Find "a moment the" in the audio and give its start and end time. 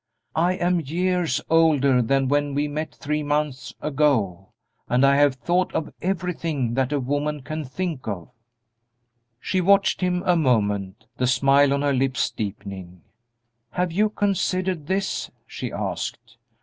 10.23-11.27